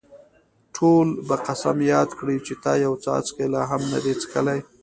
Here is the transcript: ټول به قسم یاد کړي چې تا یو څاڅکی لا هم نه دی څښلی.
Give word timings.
ټول 0.75 1.07
به 1.27 1.35
قسم 1.47 1.77
یاد 1.93 2.09
کړي 2.19 2.37
چې 2.45 2.53
تا 2.63 2.73
یو 2.85 2.93
څاڅکی 3.03 3.45
لا 3.53 3.61
هم 3.71 3.81
نه 3.91 3.99
دی 4.03 4.13
څښلی. 4.21 4.59